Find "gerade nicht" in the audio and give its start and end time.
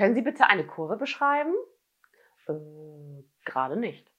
3.44-4.09